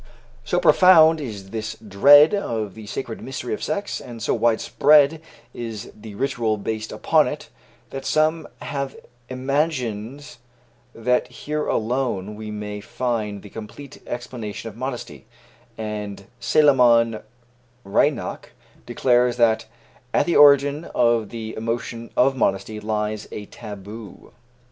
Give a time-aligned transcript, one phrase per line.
[0.43, 5.21] So profound is this dread of the sacred mystery of sex, and so widespread
[5.53, 7.49] is the ritual based upon it,
[7.91, 8.95] that some have
[9.29, 10.37] imagined
[10.95, 15.27] that here alone we may find the complete explanation of modesty,
[15.77, 17.21] and Salomon
[17.83, 18.45] Reinach
[18.87, 19.67] declares that
[20.15, 24.31] "at the origin of the emotion of modesty lies a taboo."